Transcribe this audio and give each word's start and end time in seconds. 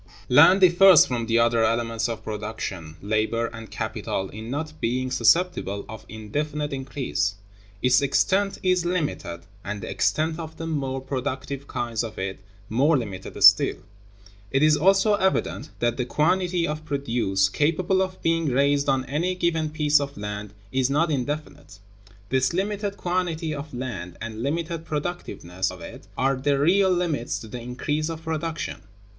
Land 0.29 0.61
differs 0.61 1.05
from 1.05 1.27
the 1.27 1.37
other 1.37 1.63
elements 1.63 2.09
of 2.09 2.23
production, 2.23 2.95
labor, 3.03 3.45
and 3.53 3.69
capital, 3.69 4.29
in 4.29 4.49
not 4.49 4.73
being 4.81 5.11
susceptible 5.11 5.85
of 5.87 6.07
indefinite 6.09 6.73
increase. 6.73 7.35
Its 7.83 8.01
extent 8.01 8.57
is 8.63 8.83
limited, 8.83 9.41
and 9.63 9.79
the 9.81 9.89
extent 9.91 10.39
of 10.39 10.57
the 10.57 10.65
more 10.65 11.01
productive 11.01 11.67
kinds 11.67 12.03
of 12.03 12.17
it 12.17 12.39
more 12.67 12.97
limited 12.97 13.39
still. 13.43 13.75
It 14.49 14.63
is 14.63 14.75
also 14.75 15.13
evident 15.13 15.69
that 15.77 15.97
the 15.97 16.05
quantity 16.05 16.67
of 16.67 16.83
produce 16.83 17.47
capable 17.47 18.01
of 18.01 18.23
being 18.23 18.47
raised 18.47 18.89
on 18.89 19.05
any 19.05 19.35
given 19.35 19.69
piece 19.69 19.99
of 19.99 20.17
land 20.17 20.51
is 20.71 20.89
not 20.89 21.11
indefinite. 21.11 21.77
This 22.29 22.53
limited 22.53 22.97
quantity 22.97 23.53
of 23.53 23.71
land 23.71 24.17
and 24.19 24.41
limited 24.41 24.83
productiveness 24.83 25.69
of 25.69 25.79
it 25.81 26.07
are 26.17 26.35
the 26.37 26.57
real 26.57 26.89
limits 26.89 27.37
to 27.41 27.47
the 27.47 27.61
increase 27.61 28.09
of 28.09 28.23
production. 28.23 28.81